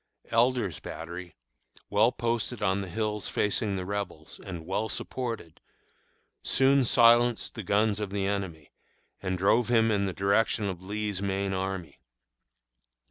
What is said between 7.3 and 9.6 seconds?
the guns of the enemy, and